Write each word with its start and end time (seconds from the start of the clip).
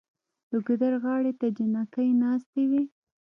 د 0.49 0.51
ګودر 0.65 0.93
غاړې 1.03 1.33
ته 1.39 1.47
جینکۍ 1.55 2.09
ناستې 2.21 2.63
وې 2.69 2.83